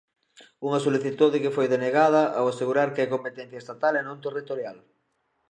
Unha 0.65 0.83
solicitude 0.85 1.41
que 1.43 1.55
foi 1.57 1.67
denegada 1.75 2.21
ao 2.37 2.45
asegurar 2.53 2.89
que 2.93 3.01
é 3.05 3.13
competencia 3.15 3.61
estatal 3.63 3.93
e 3.97 4.05
non 4.07 4.17
territorial. 4.25 4.77